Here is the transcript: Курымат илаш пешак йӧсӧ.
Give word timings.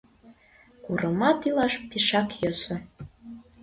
Курымат 0.83 1.39
илаш 1.47 1.73
пешак 1.89 2.29
йӧсӧ. 2.41 2.75